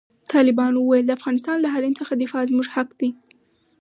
[0.33, 3.09] طالبانو وویل، د افغانستان له حریم څخه دفاع زموږ حق دی.